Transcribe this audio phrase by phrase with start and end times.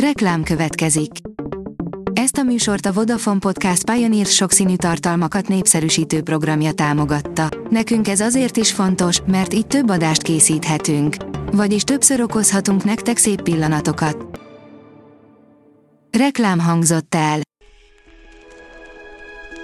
[0.00, 1.10] Reklám következik.
[2.12, 7.48] Ezt a műsort a Vodafone Podcast Pioneer sokszínű tartalmakat népszerűsítő programja támogatta.
[7.70, 11.16] Nekünk ez azért is fontos, mert így több adást készíthetünk.
[11.52, 14.40] Vagyis többször okozhatunk nektek szép pillanatokat.
[16.18, 17.40] Reklám hangzott el.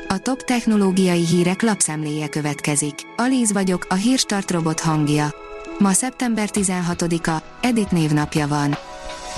[0.08, 2.94] A top technológiai hírek lapszemléje következik.
[3.16, 5.34] Alíz vagyok, a hírstart robot hangja.
[5.78, 8.76] Ma szeptember 16-a, Edit névnapja van.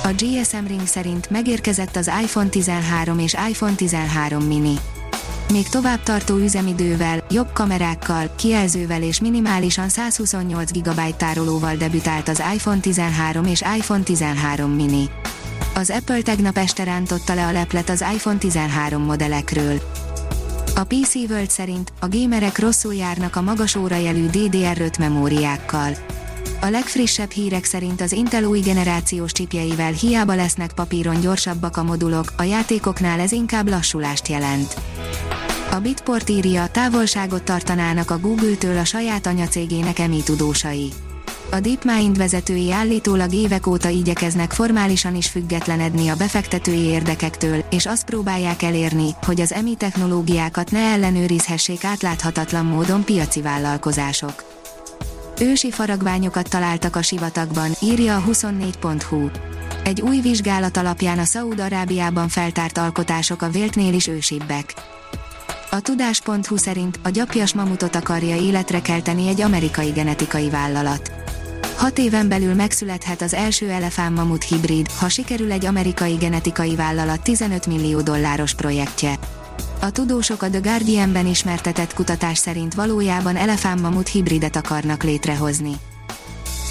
[0.02, 4.74] A GSM Ring szerint megérkezett az iPhone 13 és iPhone 13 mini.
[5.52, 12.80] Még tovább tartó üzemidővel, jobb kamerákkal, kijelzővel és minimálisan 128 GB tárolóval debütált az iPhone
[12.80, 15.08] 13 és iPhone 13 mini.
[15.74, 19.80] Az Apple tegnap este rántotta le a leplet az iPhone 13 modellekről.
[20.74, 25.96] A PC World szerint a gémerek rosszul járnak a magas órajelű DDR5 memóriákkal.
[26.60, 32.32] A legfrissebb hírek szerint az Intel új generációs csipjeivel hiába lesznek papíron gyorsabbak a modulok,
[32.36, 34.76] a játékoknál ez inkább lassulást jelent.
[35.70, 40.92] A Bitport írja, távolságot tartanának a Google-től a saját anyacégének emi tudósai.
[41.50, 48.04] A DeepMind vezetői állítólag évek óta igyekeznek formálisan is függetlenedni a befektetői érdekektől, és azt
[48.04, 54.53] próbálják elérni, hogy az EMI technológiákat ne ellenőrizhessék átláthatatlan módon piaci vállalkozások.
[55.40, 59.28] Ősi faragványokat találtak a sivatagban, írja a 24.hu.
[59.84, 64.74] Egy új vizsgálat alapján a Szaúd-Arábiában feltárt alkotások a véltnél is ősibbek.
[65.70, 71.12] A tudás.hu szerint a gyapjas mamutot akarja életre kelteni egy amerikai genetikai vállalat.
[71.76, 77.66] Hat éven belül megszülethet az első elefánt-mamut hibrid, ha sikerül egy amerikai genetikai vállalat 15
[77.66, 79.18] millió dolláros projektje.
[79.84, 85.72] A tudósok a The Guardian-ben ismertetett kutatás szerint valójában elefántmamut hibridet akarnak létrehozni.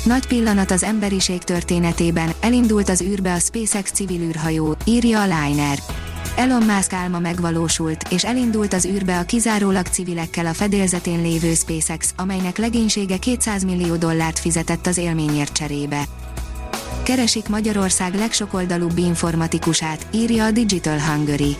[0.03, 5.79] Nagy pillanat az emberiség történetében, elindult az űrbe a SpaceX civil űrhajó, írja a Liner.
[6.35, 12.13] Elon Musk álma megvalósult, és elindult az űrbe a kizárólag civilekkel a fedélzetén lévő SpaceX,
[12.17, 16.03] amelynek legénysége 200 millió dollárt fizetett az élményért cserébe.
[17.03, 21.55] Keresik Magyarország legsokoldalúbb informatikusát, írja a Digital Hungary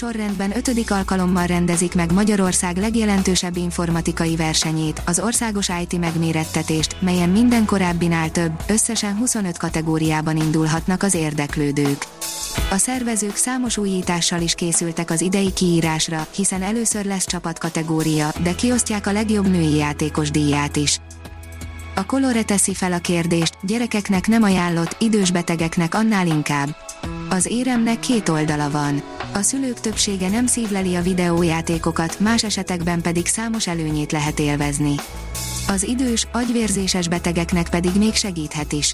[0.00, 7.64] sorrendben ötödik alkalommal rendezik meg Magyarország legjelentősebb informatikai versenyét, az országos IT megmérettetést, melyen minden
[7.64, 12.06] korábbinál több, összesen 25 kategóriában indulhatnak az érdeklődők.
[12.70, 19.06] A szervezők számos újítással is készültek az idei kiírásra, hiszen először lesz csapatkategória, de kiosztják
[19.06, 21.00] a legjobb női játékos díját is.
[21.94, 26.76] A Colore teszi fel a kérdést, gyerekeknek nem ajánlott, idős betegeknek annál inkább.
[27.28, 29.02] Az éremnek két oldala van.
[29.32, 34.94] A szülők többsége nem szívleli a videójátékokat, más esetekben pedig számos előnyét lehet élvezni.
[35.68, 38.92] Az idős, agyvérzéses betegeknek pedig még segíthet is.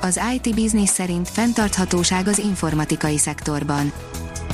[0.00, 3.92] Az IT Business szerint fenntarthatóság az informatikai szektorban.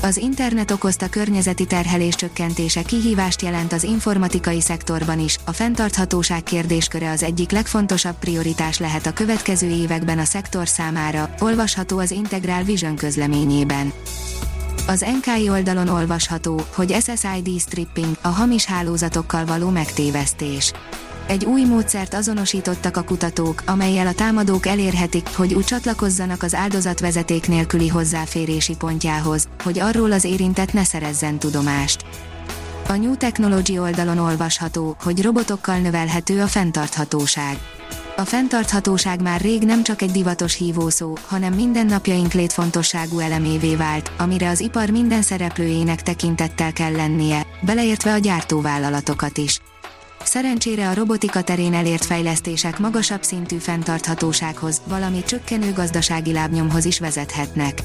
[0.02, 7.10] Az internet okozta környezeti terhelés csökkentése kihívást jelent az informatikai szektorban is, a fenntarthatóság kérdésköre
[7.10, 12.96] az egyik legfontosabb prioritás lehet a következő években a szektor számára, olvasható az Integral Vision
[12.96, 13.92] közleményében.
[14.88, 20.72] Az NKI oldalon olvasható, hogy SSID stripping, a hamis hálózatokkal való megtévesztés.
[21.26, 27.00] Egy új módszert azonosítottak a kutatók, amelyel a támadók elérhetik, hogy úgy csatlakozzanak az áldozat
[27.00, 32.04] vezeték nélküli hozzáférési pontjához, hogy arról az érintett ne szerezzen tudomást.
[32.88, 37.77] A New Technology oldalon olvasható, hogy robotokkal növelhető a fenntarthatóság.
[38.18, 44.48] A fenntarthatóság már rég nem csak egy divatos hívószó, hanem mindennapjaink létfontosságú elemévé vált, amire
[44.48, 49.60] az ipar minden szereplőjének tekintettel kell lennie, beleértve a gyártóvállalatokat is.
[50.24, 57.82] Szerencsére a robotika terén elért fejlesztések magasabb szintű fenntarthatósághoz, valamint csökkenő gazdasági lábnyomhoz is vezethetnek.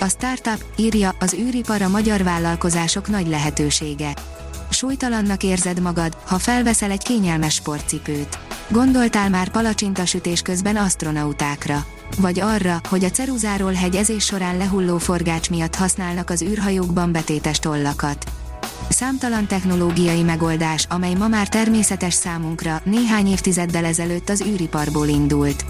[0.00, 4.14] A startup írja az űripar a magyar vállalkozások nagy lehetősége.
[4.70, 8.38] Súlytalannak érzed magad, ha felveszel egy kényelmes sportcipőt.
[8.72, 11.84] Gondoltál már palacsintasütés közben astronautákra?
[12.18, 18.24] Vagy arra, hogy a ceruzáról hegyezés során lehulló forgács miatt használnak az űrhajókban betétes tollakat?
[18.88, 25.64] Számtalan technológiai megoldás, amely ma már természetes számunkra, néhány évtizeddel ezelőtt az űriparból indult.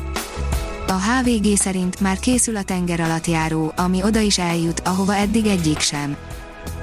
[0.87, 5.47] A HVG szerint már készül a tenger alatt járó, ami oda is eljut, ahova eddig
[5.47, 6.17] egyik sem.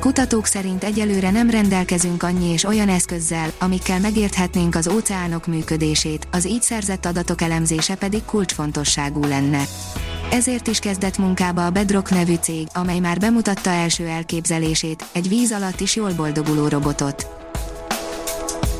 [0.07, 6.45] Kutatók szerint egyelőre nem rendelkezünk annyi és olyan eszközzel, amikkel megérthetnénk az óceánok működését, az
[6.47, 9.63] így szerzett adatok elemzése pedig kulcsfontosságú lenne.
[10.31, 15.51] Ezért is kezdett munkába a Bedrock nevű cég, amely már bemutatta első elképzelését, egy víz
[15.51, 17.27] alatt is jól boldoguló robotot.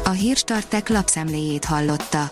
[0.04, 2.32] A hírstartek lapszemléjét hallotta.